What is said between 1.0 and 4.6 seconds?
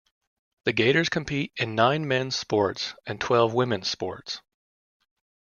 compete in nine men's sports and twelve women's sports.